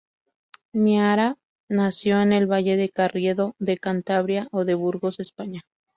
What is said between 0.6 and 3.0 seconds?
Miera nació en el valle de